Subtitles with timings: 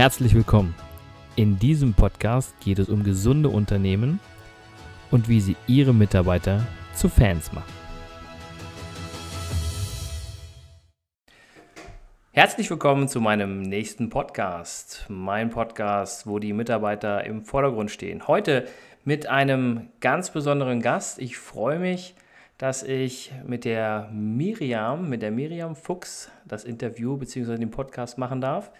[0.00, 0.74] Herzlich willkommen.
[1.36, 4.18] In diesem Podcast geht es um gesunde Unternehmen
[5.10, 7.70] und wie sie ihre Mitarbeiter zu Fans machen.
[12.32, 15.04] Herzlich willkommen zu meinem nächsten Podcast.
[15.10, 18.26] Mein Podcast, wo die Mitarbeiter im Vordergrund stehen.
[18.26, 18.68] Heute
[19.04, 21.18] mit einem ganz besonderen Gast.
[21.18, 22.14] Ich freue mich,
[22.56, 27.58] dass ich mit der Miriam, mit der Miriam Fuchs das Interview bzw.
[27.58, 28.72] den Podcast machen darf.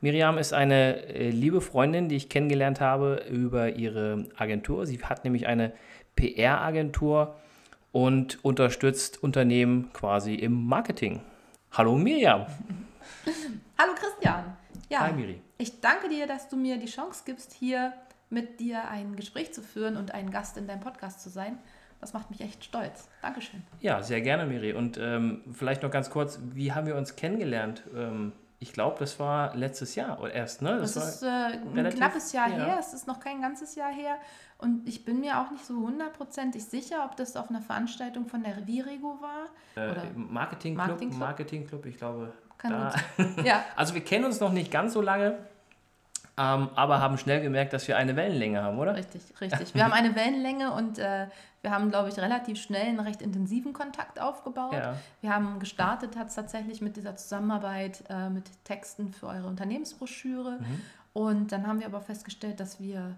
[0.00, 4.86] Miriam ist eine äh, liebe Freundin, die ich kennengelernt habe über ihre Agentur.
[4.86, 5.72] Sie hat nämlich eine
[6.16, 7.34] PR-Agentur
[7.92, 11.22] und unterstützt Unternehmen quasi im Marketing.
[11.72, 12.46] Hallo Miriam.
[13.78, 14.56] Hallo Christian.
[14.90, 15.40] Ja, Hi Miri.
[15.56, 17.94] Ich danke dir, dass du mir die Chance gibst, hier
[18.28, 21.58] mit dir ein Gespräch zu führen und ein Gast in deinem Podcast zu sein.
[22.02, 23.08] Das macht mich echt stolz.
[23.22, 23.62] Dankeschön.
[23.80, 24.74] Ja, sehr gerne, Miri.
[24.74, 27.82] Und ähm, vielleicht noch ganz kurz, wie haben wir uns kennengelernt?
[27.96, 30.78] Ähm, ich glaube, das war letztes Jahr oder erst, ne?
[30.78, 32.56] Das, das ist äh, ein knappes Jahr ja.
[32.56, 32.76] her.
[32.80, 34.16] Es ist noch kein ganzes Jahr her.
[34.58, 38.42] Und ich bin mir auch nicht so hundertprozentig sicher, ob das auf einer Veranstaltung von
[38.42, 39.48] der Virego war.
[39.74, 42.32] Äh, oder Marketingclub, Marketingclub, Marketingclub, ich glaube.
[42.56, 42.94] Kann da.
[43.44, 43.64] ja.
[43.76, 45.38] Also wir kennen uns noch nicht ganz so lange.
[46.38, 48.94] Ähm, aber haben schnell gemerkt, dass wir eine Wellenlänge haben, oder?
[48.94, 49.74] Richtig, richtig.
[49.74, 51.28] Wir haben eine Wellenlänge und äh,
[51.62, 54.74] wir haben, glaube ich, relativ schnell einen recht intensiven Kontakt aufgebaut.
[54.74, 54.96] Ja.
[55.22, 60.58] Wir haben gestartet hat tatsächlich mit dieser Zusammenarbeit äh, mit Texten für eure Unternehmensbroschüre.
[60.60, 60.82] Mhm.
[61.14, 63.16] Und dann haben wir aber festgestellt, dass wir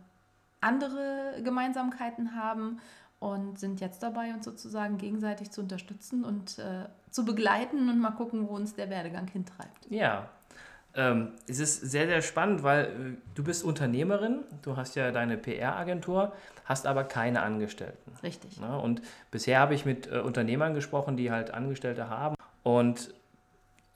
[0.61, 2.81] andere Gemeinsamkeiten haben
[3.19, 8.13] und sind jetzt dabei, uns sozusagen gegenseitig zu unterstützen und äh, zu begleiten und mal
[8.13, 9.91] gucken, wo uns der Werdegang hintreibt.
[9.91, 10.29] Ja,
[10.95, 12.89] ähm, es ist sehr, sehr spannend, weil äh,
[13.35, 16.33] du bist Unternehmerin, du hast ja deine PR-Agentur,
[16.65, 18.13] hast aber keine Angestellten.
[18.23, 18.61] Richtig.
[18.61, 18.79] Ne?
[18.79, 22.35] Und bisher habe ich mit äh, Unternehmern gesprochen, die halt Angestellte haben.
[22.63, 23.15] Und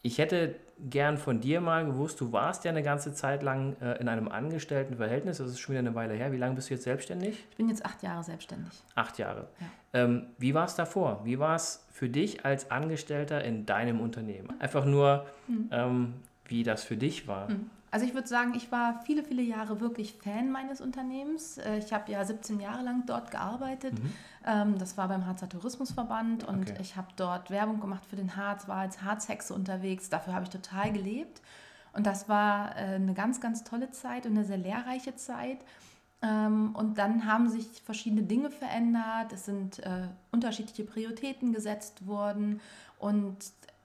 [0.02, 0.56] ich hätte
[0.90, 4.28] gern von dir mal gewusst, du warst ja eine ganze Zeit lang äh, in einem
[4.28, 6.32] Angestelltenverhältnis, das ist schon wieder eine Weile her.
[6.32, 7.44] Wie lange bist du jetzt selbstständig?
[7.50, 8.72] Ich bin jetzt acht Jahre selbstständig.
[8.94, 9.48] Acht Jahre.
[9.60, 10.02] Ja.
[10.02, 11.20] Ähm, wie war es davor?
[11.24, 14.48] Wie war es für dich als Angestellter in deinem Unternehmen?
[14.60, 15.68] Einfach nur, mhm.
[15.70, 16.14] ähm,
[16.52, 17.48] wie das für dich war.
[17.48, 17.70] Hm.
[17.90, 21.58] Also ich würde sagen, ich war viele, viele Jahre wirklich Fan meines Unternehmens.
[21.58, 23.92] Äh, ich habe ja 17 Jahre lang dort gearbeitet.
[23.92, 24.12] Mhm.
[24.46, 26.78] Ähm, das war beim Harzer Tourismusverband und okay.
[26.80, 30.08] ich habe dort Werbung gemacht für den Harz, war als Harzhexe unterwegs.
[30.08, 31.42] Dafür habe ich total gelebt.
[31.92, 35.58] Und das war äh, eine ganz, ganz tolle Zeit und eine sehr lehrreiche Zeit.
[36.22, 39.34] Ähm, und dann haben sich verschiedene Dinge verändert.
[39.34, 42.60] Es sind äh, unterschiedliche Prioritäten gesetzt worden.
[42.98, 43.36] Und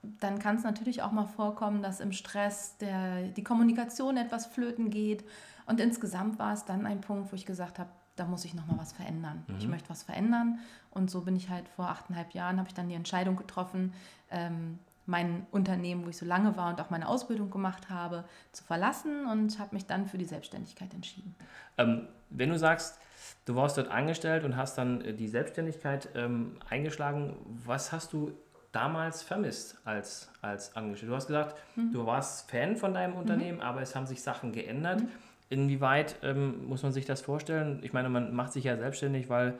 [0.02, 4.90] dann kann es natürlich auch mal vorkommen, dass im Stress der, die Kommunikation etwas flöten
[4.90, 5.24] geht.
[5.66, 8.78] Und insgesamt war es dann ein Punkt, wo ich gesagt habe, da muss ich nochmal
[8.78, 9.44] was verändern.
[9.46, 9.56] Mhm.
[9.58, 10.58] Ich möchte was verändern.
[10.90, 13.92] Und so bin ich halt vor achteinhalb Jahren, habe ich dann die Entscheidung getroffen,
[14.30, 18.62] ähm, mein Unternehmen, wo ich so lange war und auch meine Ausbildung gemacht habe, zu
[18.62, 21.34] verlassen und habe mich dann für die Selbstständigkeit entschieden.
[21.78, 22.98] Ähm, wenn du sagst,
[23.46, 28.32] du warst dort angestellt und hast dann äh, die Selbstständigkeit ähm, eingeschlagen, was hast du
[28.72, 31.10] damals vermisst als, als Angestellter?
[31.10, 31.92] Du hast gesagt, mhm.
[31.92, 33.18] du warst Fan von deinem mhm.
[33.18, 33.64] Unternehmen, mhm.
[33.64, 35.02] aber es haben sich Sachen geändert.
[35.02, 35.08] Mhm.
[35.50, 37.80] Inwieweit ähm, muss man sich das vorstellen?
[37.82, 39.54] Ich meine, man macht sich ja selbstständig, weil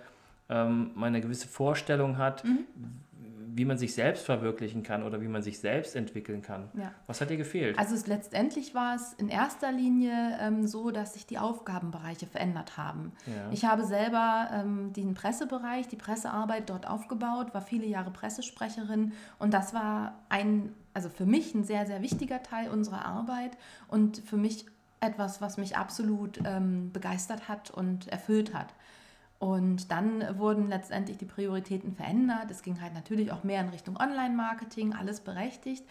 [0.50, 2.66] ähm, man eine gewisse Vorstellung hat, mhm
[3.54, 6.70] wie man sich selbst verwirklichen kann oder wie man sich selbst entwickeln kann.
[6.74, 6.92] Ja.
[7.06, 7.78] Was hat dir gefehlt?
[7.78, 12.76] Also es, letztendlich war es in erster Linie ähm, so, dass sich die Aufgabenbereiche verändert
[12.76, 13.12] haben.
[13.26, 13.50] Ja.
[13.50, 19.54] Ich habe selber ähm, den Pressebereich, die Pressearbeit dort aufgebaut, war viele Jahre Pressesprecherin und
[19.54, 23.56] das war ein, also für mich ein sehr, sehr wichtiger Teil unserer Arbeit
[23.88, 24.66] und für mich
[25.00, 28.74] etwas, was mich absolut ähm, begeistert hat und erfüllt hat.
[29.38, 32.50] Und dann wurden letztendlich die Prioritäten verändert.
[32.50, 35.84] Es ging halt natürlich auch mehr in Richtung Online-Marketing, alles berechtigt.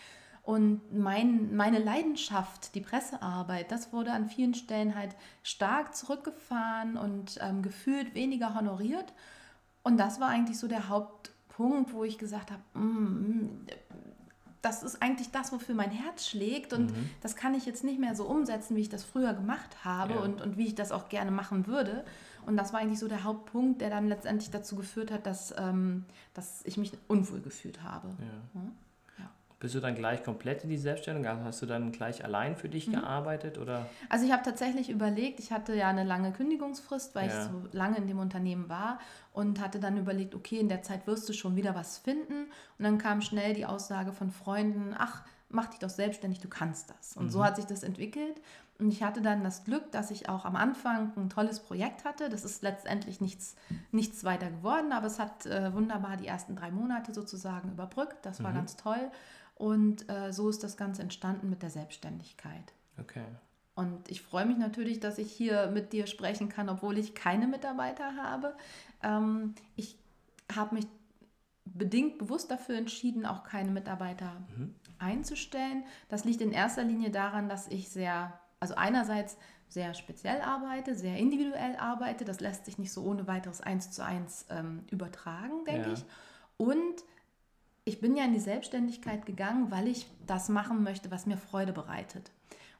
[0.43, 7.37] Und mein, meine Leidenschaft, die Pressearbeit, das wurde an vielen Stellen halt stark zurückgefahren und
[7.41, 9.13] ähm, gefühlt weniger honoriert.
[9.83, 13.65] Und das war eigentlich so der Hauptpunkt, wo ich gesagt habe, mm,
[14.67, 16.73] das ist eigentlich das, wofür mein Herz schlägt.
[16.73, 17.09] Und mhm.
[17.21, 20.19] das kann ich jetzt nicht mehr so umsetzen, wie ich das früher gemacht habe ja.
[20.19, 22.03] und, und wie ich das auch gerne machen würde.
[22.45, 26.05] Und das war eigentlich so der Hauptpunkt, der dann letztendlich dazu geführt hat, dass, ähm,
[26.33, 28.07] dass ich mich unwohl gefühlt habe.
[28.19, 28.61] Ja.
[29.59, 31.33] Bist du dann gleich komplett in die Selbstständigkeit?
[31.33, 32.93] Also hast du dann gleich allein für dich mhm.
[32.93, 33.57] gearbeitet?
[33.57, 33.87] Oder?
[34.07, 37.37] Also ich habe tatsächlich überlegt, ich hatte ja eine lange Kündigungsfrist, weil ja.
[37.37, 38.99] ich so lange in dem Unternehmen war
[39.33, 42.45] und hatte dann überlegt, okay, in der Zeit wirst du schon wieder was finden.
[42.77, 46.91] Und dann kam schnell die Aussage von Freunden, ach, mach dich doch selbstständig, du kannst
[46.91, 47.17] das.
[47.17, 47.29] Und mhm.
[47.29, 48.39] so hat sich das entwickelt.
[48.79, 52.29] Und ich hatte dann das Glück, dass ich auch am Anfang ein tolles Projekt hatte.
[52.29, 53.55] Das ist letztendlich nichts,
[53.91, 58.17] nichts weiter geworden, aber es hat äh, wunderbar die ersten drei Monate sozusagen überbrückt.
[58.23, 58.55] Das war mhm.
[58.55, 59.11] ganz toll.
[59.57, 62.73] Und äh, so ist das Ganze entstanden mit der Selbstständigkeit.
[62.99, 63.25] Okay.
[63.75, 67.47] Und ich freue mich natürlich, dass ich hier mit dir sprechen kann, obwohl ich keine
[67.47, 68.55] Mitarbeiter habe.
[69.03, 69.97] Ähm, ich
[70.55, 70.87] habe mich
[71.65, 74.73] bedingt bewusst dafür entschieden, auch keine Mitarbeiter mhm.
[74.99, 75.83] einzustellen.
[76.09, 79.37] Das liegt in erster Linie daran, dass ich sehr, also einerseits
[79.69, 82.25] sehr speziell arbeite, sehr individuell arbeite.
[82.25, 85.93] Das lässt sich nicht so ohne weiteres eins zu eins ähm, übertragen, denke ja.
[85.93, 86.05] ich.
[86.57, 87.03] Und
[87.87, 91.71] ich bin ja in die Selbstständigkeit gegangen, weil ich das machen möchte, was mir Freude
[91.71, 92.31] bereitet.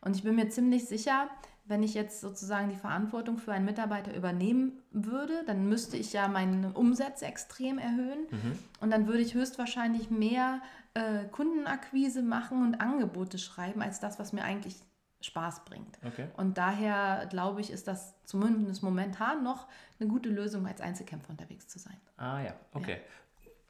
[0.01, 1.29] Und ich bin mir ziemlich sicher,
[1.65, 6.27] wenn ich jetzt sozusagen die Verantwortung für einen Mitarbeiter übernehmen würde, dann müsste ich ja
[6.27, 8.59] meine Umsätze extrem erhöhen mhm.
[8.79, 10.61] und dann würde ich höchstwahrscheinlich mehr
[10.93, 14.75] äh, Kundenakquise machen und Angebote schreiben, als das, was mir eigentlich
[15.21, 15.97] Spaß bringt.
[16.05, 16.27] Okay.
[16.37, 19.67] Und daher glaube ich, ist das zumindest momentan noch
[19.99, 21.97] eine gute Lösung, als Einzelkämpfer unterwegs zu sein.
[22.17, 22.93] Ah ja, okay.
[22.93, 22.97] Ja.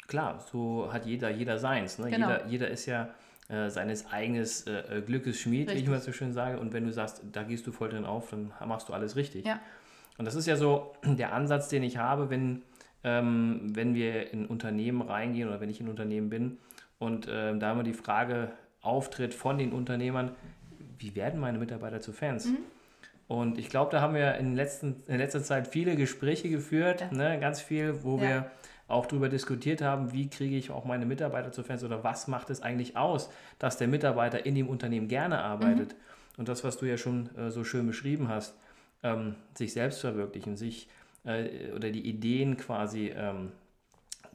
[0.07, 1.99] Klar, so hat jeder, jeder seins.
[1.99, 2.09] Ne?
[2.09, 2.29] Genau.
[2.29, 3.09] Jeder, jeder ist ja
[3.49, 5.75] äh, seines eigenen äh, Glückes Schmied, richtig.
[5.75, 6.59] wie ich immer so schön sage.
[6.59, 9.45] Und wenn du sagst, da gehst du voll drin auf, dann machst du alles richtig.
[9.45, 9.59] Ja.
[10.17, 12.63] Und das ist ja so der Ansatz, den ich habe, wenn,
[13.03, 16.57] ähm, wenn wir in Unternehmen reingehen oder wenn ich in Unternehmen bin
[16.99, 18.51] und äh, da immer die Frage
[18.81, 20.31] auftritt von den Unternehmern,
[20.99, 22.47] wie werden meine Mitarbeiter zu Fans?
[22.47, 22.57] Mhm.
[23.27, 27.11] Und ich glaube, da haben wir in, letzten, in letzter Zeit viele Gespräche geführt, ja.
[27.11, 28.21] ne, ganz viel, wo ja.
[28.21, 28.51] wir
[28.87, 32.49] auch darüber diskutiert haben, wie kriege ich auch meine Mitarbeiter zu Fans oder was macht
[32.49, 33.29] es eigentlich aus,
[33.59, 35.93] dass der Mitarbeiter in dem Unternehmen gerne arbeitet.
[35.93, 36.39] Mhm.
[36.39, 38.55] Und das, was du ja schon äh, so schön beschrieben hast,
[39.03, 40.87] ähm, sich selbst verwirklichen, sich
[41.25, 43.51] äh, oder die Ideen quasi ähm,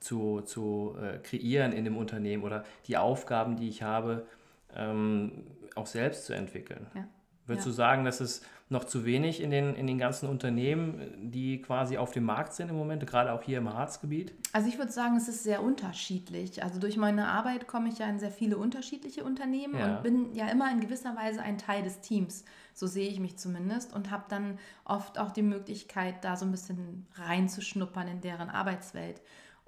[0.01, 4.27] zu, zu äh, kreieren in dem Unternehmen oder die Aufgaben, die ich habe,
[4.75, 5.45] ähm,
[5.75, 6.87] auch selbst zu entwickeln.
[6.95, 7.07] Ja.
[7.47, 7.71] Würdest ja.
[7.71, 11.99] du sagen, dass es noch zu wenig in den, in den ganzen Unternehmen, die quasi
[11.99, 14.33] auf dem Markt sind im Moment, gerade auch hier im Harzgebiet?
[14.53, 16.65] Also ich würde sagen, es ist sehr unterschiedlich.
[16.65, 19.97] Also durch meine Arbeit komme ich ja in sehr viele unterschiedliche Unternehmen ja.
[19.97, 22.45] und bin ja immer in gewisser Weise ein Teil des Teams.
[22.75, 26.51] So sehe ich mich zumindest und habe dann oft auch die Möglichkeit, da so ein
[26.51, 29.21] bisschen reinzuschnuppern in deren Arbeitswelt.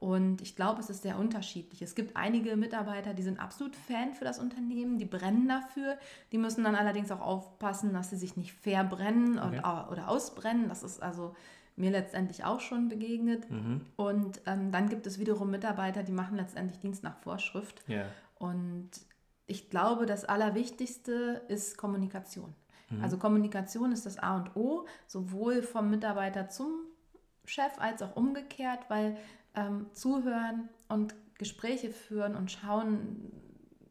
[0.05, 1.81] Und ich glaube, es ist sehr unterschiedlich.
[1.81, 5.97] Es gibt einige Mitarbeiter, die sind absolut Fan für das Unternehmen, die brennen dafür.
[6.31, 9.62] Die müssen dann allerdings auch aufpassen, dass sie sich nicht verbrennen okay.
[9.65, 10.69] und, oder ausbrennen.
[10.69, 11.35] Das ist also
[11.77, 13.51] mir letztendlich auch schon begegnet.
[13.51, 13.81] Mhm.
[13.97, 17.83] Und ähm, dann gibt es wiederum Mitarbeiter, die machen letztendlich Dienst nach Vorschrift.
[17.89, 18.05] Yeah.
[18.39, 18.91] Und
[19.47, 22.55] ich glaube, das Allerwichtigste ist Kommunikation.
[22.91, 23.03] Mhm.
[23.03, 26.81] Also Kommunikation ist das A und O, sowohl vom Mitarbeiter zum
[27.47, 29.17] Chef als auch umgekehrt, weil
[29.55, 33.31] ähm, zuhören und Gespräche führen und schauen,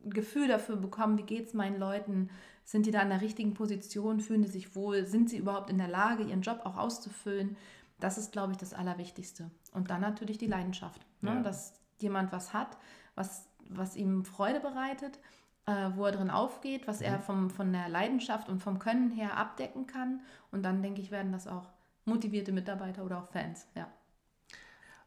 [0.06, 2.30] ein Gefühl dafür bekommen, wie geht es meinen Leuten,
[2.66, 5.78] sind die da in der richtigen Position, fühlen die sich wohl, sind sie überhaupt in
[5.78, 7.58] der Lage, ihren Job auch auszufüllen.
[8.00, 9.52] Das ist, glaube ich, das Allerwichtigste.
[9.72, 11.36] Und dann natürlich die Leidenschaft, ne?
[11.36, 11.42] ja.
[11.42, 12.78] dass jemand was hat,
[13.16, 15.20] was, was ihm Freude bereitet,
[15.66, 17.06] äh, wo er drin aufgeht, was mhm.
[17.06, 20.22] er vom, von der Leidenschaft und vom Können her abdecken kann.
[20.52, 21.70] Und dann, denke ich, werden das auch
[22.06, 23.88] motivierte Mitarbeiter oder auch Fans, ja.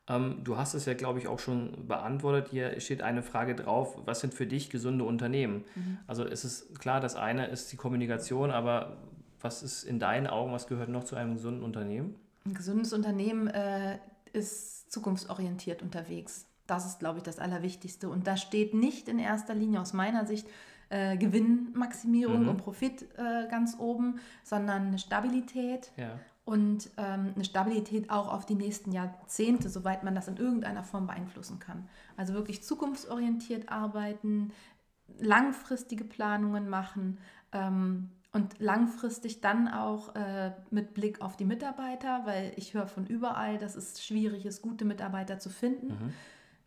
[0.08, 2.49] Ähm, du hast es ja, glaube ich, auch schon beantwortet.
[2.50, 5.64] Hier steht eine Frage drauf, was sind für dich gesunde Unternehmen?
[5.75, 5.99] Mhm.
[6.06, 8.99] Also es ist klar, das eine ist die Kommunikation, aber
[9.41, 12.14] was ist in deinen Augen, was gehört noch zu einem gesunden Unternehmen?
[12.44, 13.99] Ein gesundes Unternehmen äh,
[14.32, 16.47] ist zukunftsorientiert unterwegs.
[16.67, 18.08] Das ist, glaube ich, das Allerwichtigste.
[18.08, 20.49] Und da steht nicht in erster Linie aus meiner Sicht
[20.88, 22.48] äh, Gewinnmaximierung mhm.
[22.48, 28.46] und Profit äh, ganz oben, sondern eine Stabilität ja und ähm, eine Stabilität auch auf
[28.46, 31.88] die nächsten Jahrzehnte, soweit man das in irgendeiner Form beeinflussen kann.
[32.17, 34.53] Also wirklich zukunftsorientiert arbeiten,
[35.19, 37.19] langfristige Planungen machen
[37.50, 43.06] ähm, und langfristig dann auch äh, mit Blick auf die Mitarbeiter, weil ich höre von
[43.06, 45.88] überall, dass es schwierig ist, gute Mitarbeiter zu finden.
[45.88, 46.12] Mhm.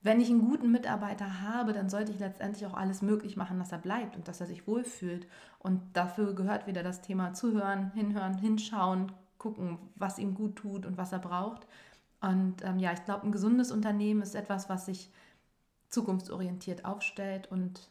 [0.02, 3.72] Wenn ich einen guten Mitarbeiter habe, dann sollte ich letztendlich auch alles möglich machen, dass
[3.72, 5.26] er bleibt und dass er sich wohlfühlt.
[5.60, 10.98] Und dafür gehört wieder das Thema Zuhören, Hinhören, Hinschauen, gucken, was ihm gut tut und
[10.98, 11.66] was er braucht.
[12.22, 15.10] Und ähm, ja, ich glaube, ein gesundes Unternehmen ist etwas, was sich
[15.90, 17.90] zukunftsorientiert aufstellt und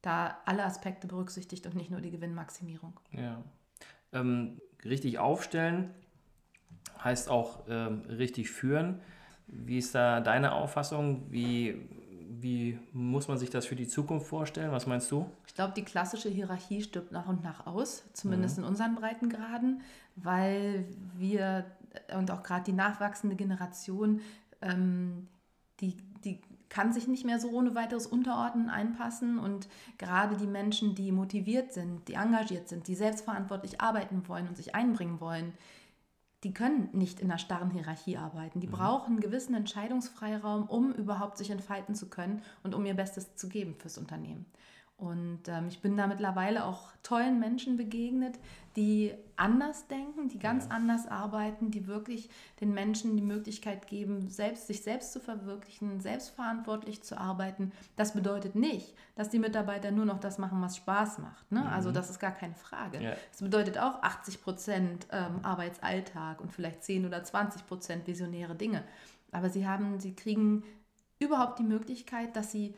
[0.00, 2.98] da alle Aspekte berücksichtigt und nicht nur die Gewinnmaximierung.
[3.12, 3.42] Ja.
[4.12, 5.90] Ähm, richtig aufstellen
[7.02, 9.00] heißt auch ähm, richtig führen.
[9.46, 11.26] Wie ist da deine Auffassung?
[11.30, 11.88] Wie,
[12.28, 14.72] wie muss man sich das für die Zukunft vorstellen?
[14.72, 15.26] Was meinst du?
[15.46, 18.64] Ich glaube, die klassische Hierarchie stirbt nach und nach aus, zumindest mhm.
[18.64, 19.82] in unseren Breitengraden,
[20.16, 20.84] weil
[21.16, 21.64] wir
[22.16, 24.20] und auch gerade die nachwachsende Generation,
[24.60, 25.28] ähm,
[25.80, 30.94] die, die kann sich nicht mehr so ohne weiteres unterordnen, einpassen und gerade die Menschen,
[30.94, 35.54] die motiviert sind, die engagiert sind, die selbstverantwortlich arbeiten wollen und sich einbringen wollen,
[36.44, 38.60] die können nicht in einer starren Hierarchie arbeiten.
[38.60, 38.72] Die mhm.
[38.72, 43.48] brauchen einen gewissen Entscheidungsfreiraum, um überhaupt sich entfalten zu können und um ihr Bestes zu
[43.48, 44.46] geben fürs Unternehmen.
[44.98, 48.36] Und ähm, ich bin da mittlerweile auch tollen Menschen begegnet,
[48.74, 50.72] die anders denken, die ganz ja.
[50.72, 57.04] anders arbeiten, die wirklich den Menschen die Möglichkeit geben, selbst, sich selbst zu verwirklichen, selbstverantwortlich
[57.04, 57.70] zu arbeiten.
[57.94, 61.50] Das bedeutet nicht, dass die Mitarbeiter nur noch das machen, was Spaß macht.
[61.52, 61.60] Ne?
[61.60, 61.74] Also mhm.
[61.78, 63.00] Also das ist gar keine Frage.
[63.00, 63.12] Ja.
[63.30, 68.82] Das bedeutet auch 80 Prozent ähm, Arbeitsalltag und vielleicht 10 oder 20 Prozent visionäre Dinge.
[69.30, 70.64] Aber sie haben, sie kriegen
[71.20, 72.74] überhaupt die Möglichkeit, dass sie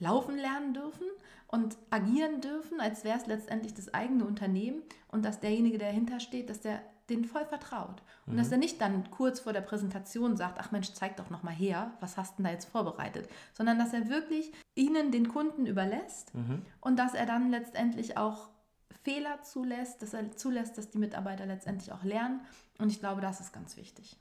[0.00, 1.06] laufen lernen dürfen
[1.46, 6.20] und agieren dürfen, als wäre es letztendlich das eigene Unternehmen und dass derjenige, der dahinter
[6.20, 8.02] steht, dass der den voll vertraut.
[8.26, 8.38] Und mhm.
[8.38, 11.52] dass er nicht dann kurz vor der Präsentation sagt, ach Mensch, zeig doch noch mal
[11.52, 15.66] her, was hast du denn da jetzt vorbereitet, sondern dass er wirklich ihnen den Kunden
[15.66, 16.62] überlässt mhm.
[16.80, 18.48] und dass er dann letztendlich auch
[19.02, 22.40] Fehler zulässt, dass er zulässt, dass die Mitarbeiter letztendlich auch lernen.
[22.78, 24.16] Und ich glaube, das ist ganz wichtig.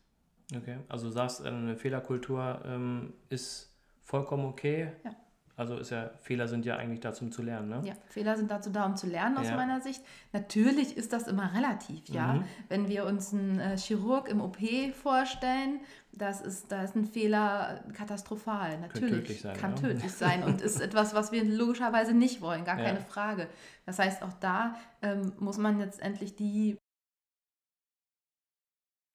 [0.56, 3.72] Okay, also du sagst, eine Fehlerkultur ähm, ist
[4.02, 4.94] vollkommen okay.
[5.04, 5.12] Ja.
[5.60, 7.82] Also ist ja, Fehler sind ja eigentlich dazu, um zu lernen, ne?
[7.84, 9.58] Ja, Fehler sind dazu da, um zu lernen, aus ja.
[9.58, 10.02] meiner Sicht.
[10.32, 12.36] Natürlich ist das immer relativ, ja.
[12.36, 12.44] Mhm.
[12.70, 14.58] Wenn wir uns einen äh, Chirurg im OP
[14.94, 15.82] vorstellen,
[16.14, 18.80] das ist, da ist ein Fehler katastrophal.
[18.80, 19.12] Natürlich.
[19.12, 19.58] Kann tödlich sein.
[19.58, 19.82] Kann ja.
[19.82, 23.50] tödlich sein und ist etwas, was wir logischerweise nicht wollen, gar keine Frage.
[23.86, 26.78] Das heißt, auch da ähm, muss man letztendlich die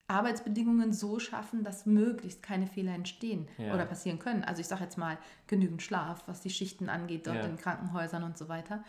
[0.07, 3.75] Arbeitsbedingungen so schaffen, dass möglichst keine Fehler entstehen ja.
[3.75, 4.45] oder passieren können.
[4.45, 7.45] Also ich sage jetzt mal genügend Schlaf, was die Schichten angeht, dort ja.
[7.45, 8.85] in Krankenhäusern und so weiter.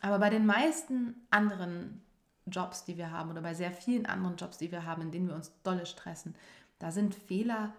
[0.00, 2.00] Aber bei den meisten anderen
[2.46, 5.28] Jobs, die wir haben oder bei sehr vielen anderen Jobs, die wir haben, in denen
[5.28, 6.34] wir uns dolle stressen,
[6.78, 7.72] da sind Fehler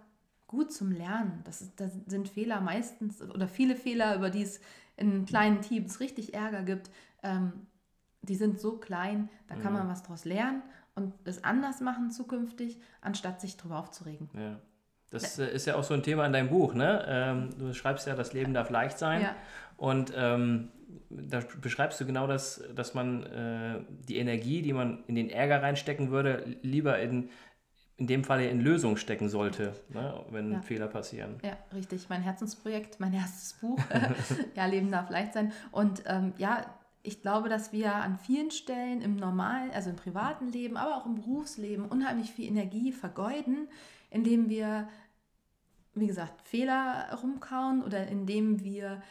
[0.47, 1.41] gut zum Lernen.
[1.45, 4.59] Das, ist, das sind Fehler meistens oder viele Fehler, über die es
[4.97, 6.91] in kleinen Teams richtig Ärger gibt,
[7.23, 7.67] ähm,
[8.21, 9.79] die sind so klein, da kann mhm.
[9.79, 10.61] man was draus lernen
[10.95, 14.29] und es anders machen zukünftig, anstatt sich darüber aufzuregen.
[14.33, 14.59] Ja.
[15.09, 17.05] Das äh, ist ja auch so ein Thema in deinem Buch, ne?
[17.07, 19.21] Ähm, du schreibst ja, das Leben darf leicht sein.
[19.21, 19.35] Ja.
[19.77, 20.69] Und ähm,
[21.09, 25.61] da beschreibst du genau das, dass man äh, die Energie, die man in den Ärger
[25.61, 27.29] reinstecken würde, lieber in,
[27.97, 30.25] in dem Fall in Lösungen stecken sollte, ne?
[30.31, 30.61] wenn ja.
[30.61, 31.39] Fehler passieren.
[31.43, 32.09] Ja, richtig.
[32.09, 33.79] Mein Herzensprojekt, mein erstes Buch.
[34.55, 35.51] ja, Leben darf leicht sein.
[35.71, 36.65] Und ähm, ja,
[37.03, 41.05] ich glaube, dass wir an vielen Stellen im normalen, also im privaten Leben, aber auch
[41.05, 43.67] im Berufsleben unheimlich viel Energie vergeuden,
[44.09, 44.87] indem wir,
[45.93, 49.03] wie gesagt, Fehler rumkauen oder indem wir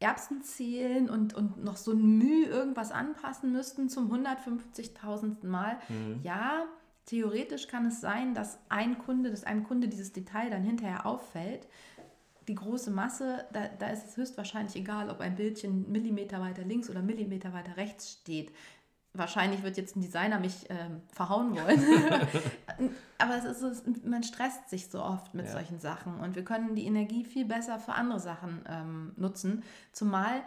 [0.00, 5.46] Erbsen zählen und, und noch so ein Mühe irgendwas anpassen müssten zum 150.000.
[5.46, 5.78] Mal.
[5.88, 6.20] Mhm.
[6.24, 6.64] Ja,
[7.06, 11.68] theoretisch kann es sein, dass ein Kunde, dass einem Kunde dieses Detail dann hinterher auffällt
[12.48, 16.88] die große Masse, da, da ist es höchstwahrscheinlich egal, ob ein Bildchen Millimeter weiter links
[16.88, 18.52] oder Millimeter weiter rechts steht.
[19.12, 21.80] Wahrscheinlich wird jetzt ein Designer mich ähm, verhauen wollen.
[23.18, 23.72] Aber es ist so,
[24.04, 25.52] man stresst sich so oft mit ja.
[25.52, 29.62] solchen Sachen und wir können die Energie viel besser für andere Sachen ähm, nutzen.
[29.92, 30.42] Zumal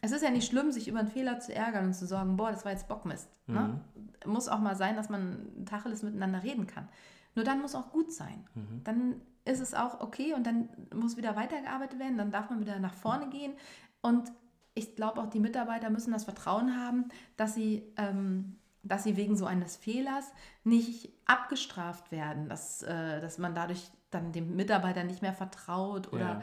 [0.00, 2.50] es ist ja nicht schlimm, sich über einen Fehler zu ärgern und zu sagen, boah,
[2.50, 3.28] das war jetzt Bockmist.
[3.46, 3.60] Ne?
[3.60, 3.66] Mhm.
[3.66, 4.32] Ne?
[4.32, 6.88] Muss auch mal sein, dass man Tacheles miteinander reden kann.
[7.34, 8.44] Nur dann muss auch gut sein.
[8.54, 8.84] Mhm.
[8.84, 12.78] Dann ist es auch okay und dann muss wieder weitergearbeitet werden, dann darf man wieder
[12.78, 13.54] nach vorne gehen.
[14.02, 14.30] Und
[14.74, 19.36] ich glaube auch, die Mitarbeiter müssen das Vertrauen haben, dass sie, ähm, dass sie wegen
[19.36, 20.32] so eines Fehlers
[20.64, 26.20] nicht abgestraft werden, dass, äh, dass man dadurch dann dem Mitarbeiter nicht mehr vertraut oder
[26.20, 26.42] ja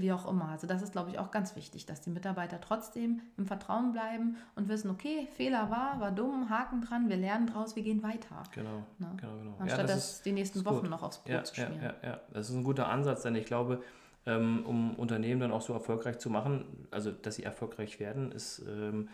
[0.00, 0.48] wie auch immer.
[0.48, 4.36] Also das ist, glaube ich, auch ganz wichtig, dass die Mitarbeiter trotzdem im Vertrauen bleiben
[4.54, 8.42] und wissen, okay, Fehler war, war dumm, Haken dran, wir lernen draus, wir gehen weiter.
[8.54, 9.12] Genau, ne?
[9.16, 9.54] genau, genau.
[9.58, 10.90] Anstatt ja, das, das die nächsten Wochen gut.
[10.90, 11.82] noch aufs Brot ja, zu schmieren.
[11.82, 13.82] Ja, ja, ja, das ist ein guter Ansatz, denn ich glaube,
[14.26, 18.62] ähm, um Unternehmen dann auch so erfolgreich zu machen, also dass sie erfolgreich werden, ist
[18.68, 19.08] ähm,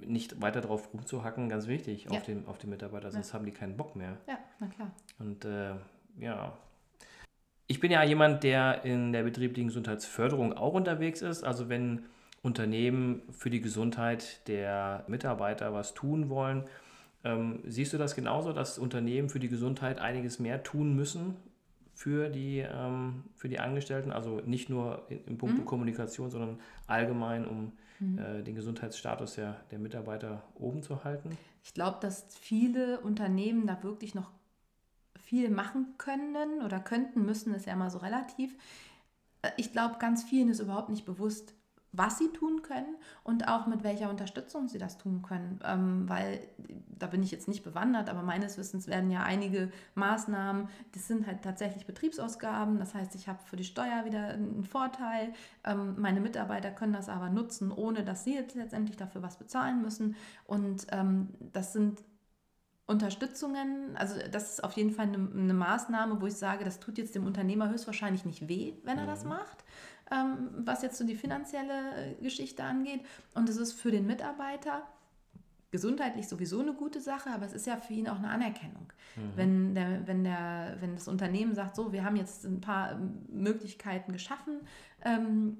[0.00, 2.10] nicht weiter darauf rumzuhacken, ganz wichtig ja.
[2.10, 3.34] auf, den, auf die Mitarbeiter, sonst ja.
[3.34, 4.16] haben die keinen Bock mehr.
[4.26, 4.90] Ja, na klar.
[5.18, 5.74] Und äh,
[6.18, 6.52] ja,
[7.72, 11.42] ich bin ja jemand, der in der betrieblichen Gesundheitsförderung auch unterwegs ist.
[11.42, 12.02] Also wenn
[12.42, 16.64] Unternehmen für die Gesundheit der Mitarbeiter was tun wollen,
[17.24, 21.36] ähm, siehst du das genauso, dass Unternehmen für die Gesundheit einiges mehr tun müssen
[21.94, 24.12] für die, ähm, für die Angestellten?
[24.12, 25.64] Also nicht nur im Punkt mhm.
[25.64, 28.18] Kommunikation, sondern allgemein, um mhm.
[28.18, 31.38] äh, den Gesundheitsstatus der, der Mitarbeiter oben zu halten?
[31.64, 34.30] Ich glaube, dass viele Unternehmen da wirklich noch
[35.32, 38.54] viel machen können oder könnten, müssen ist ja immer so relativ.
[39.40, 41.54] Äh, ich glaube, ganz vielen ist überhaupt nicht bewusst,
[41.90, 45.58] was sie tun können und auch mit welcher Unterstützung sie das tun können.
[45.64, 46.46] Ähm, weil,
[46.98, 51.26] da bin ich jetzt nicht bewandert, aber meines Wissens werden ja einige Maßnahmen, das sind
[51.26, 52.78] halt tatsächlich Betriebsausgaben.
[52.78, 55.32] Das heißt, ich habe für die Steuer wieder einen Vorteil.
[55.64, 59.80] Ähm, meine Mitarbeiter können das aber nutzen, ohne dass sie jetzt letztendlich dafür was bezahlen
[59.80, 60.14] müssen.
[60.44, 62.02] Und ähm, das sind
[62.86, 66.98] Unterstützungen, also das ist auf jeden Fall eine, eine, Maßnahme, wo ich sage, das tut
[66.98, 69.08] jetzt dem Unternehmer höchstwahrscheinlich nicht weh, wenn er mhm.
[69.08, 69.64] das macht.
[70.10, 73.00] ähm, was jetzt so die finanzielle äh, Geschichte angeht.
[73.34, 74.82] Und es ist für den Mitarbeiter
[75.70, 78.92] gesundheitlich sowieso eine gute Sache, aber es ist ja für ihn auch eine Anerkennung.
[79.16, 79.32] Mhm.
[79.36, 83.24] Wenn, der, wenn, der, wenn das Unternehmen sagt, so, wir haben jetzt ein paar ähm,
[83.28, 84.60] Möglichkeiten geschaffen,
[85.02, 85.58] ähm,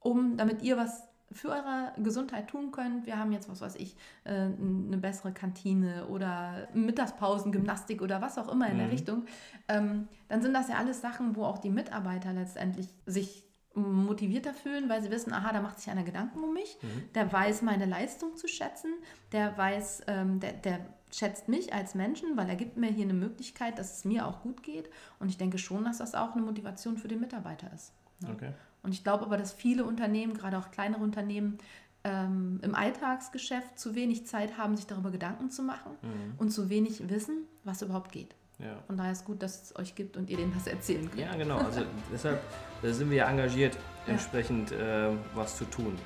[0.00, 3.06] um, damit ihr was für eure Gesundheit tun könnt.
[3.06, 8.38] Wir haben jetzt, was weiß ich, äh, eine bessere Kantine oder Mittagspausen, Gymnastik oder was
[8.38, 8.78] auch immer in mhm.
[8.78, 9.26] der Richtung.
[9.68, 13.44] Ähm, dann sind das ja alles Sachen, wo auch die Mitarbeiter letztendlich sich
[13.74, 17.12] motivierter fühlen, weil sie wissen, aha, da macht sich einer Gedanken um mich, mhm.
[17.14, 18.92] der weiß meine Leistung zu schätzen,
[19.32, 20.80] der weiß, ähm, der, der
[21.12, 24.42] schätzt mich als Menschen, weil er gibt mir hier eine Möglichkeit, dass es mir auch
[24.42, 24.90] gut geht.
[25.18, 27.92] Und ich denke schon, dass das auch eine Motivation für den Mitarbeiter ist.
[28.20, 28.30] Ne?
[28.30, 28.52] Okay.
[28.82, 31.58] Und ich glaube aber, dass viele Unternehmen, gerade auch kleinere Unternehmen,
[32.04, 36.34] ähm, im Alltagsgeschäft zu wenig Zeit haben, sich darüber Gedanken zu machen mhm.
[36.38, 38.34] und zu wenig wissen, was überhaupt geht.
[38.58, 38.76] Ja.
[38.86, 41.20] Von daher ist gut, dass es euch gibt und ihr denen was erzählen könnt.
[41.20, 41.58] Ja, genau.
[41.58, 41.82] Also
[42.12, 42.40] deshalb
[42.82, 45.10] sind wir engagiert, entsprechend ja.
[45.10, 45.96] äh, was zu tun.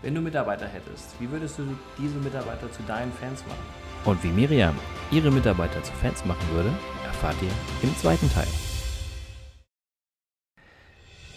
[0.00, 1.62] Wenn du Mitarbeiter hättest, wie würdest du
[1.98, 3.82] diese Mitarbeiter zu deinen Fans machen?
[4.04, 4.76] Und wie Miriam
[5.12, 6.72] ihre Mitarbeiter zu Fans machen würde,
[7.04, 7.50] erfahrt ihr
[7.82, 8.48] im zweiten Teil.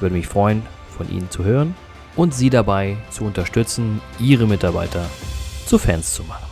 [0.00, 0.62] Ich würde mich freuen,
[0.96, 1.74] von Ihnen zu hören
[2.16, 5.04] und Sie dabei zu unterstützen, Ihre Mitarbeiter
[5.66, 6.49] zu Fans zu machen.